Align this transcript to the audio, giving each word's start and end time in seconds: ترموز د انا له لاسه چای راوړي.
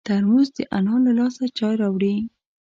ترموز 0.07 0.47
د 0.55 0.59
انا 0.77 0.95
له 1.05 1.11
لاسه 1.19 1.45
چای 1.57 1.75
راوړي. 1.81 2.15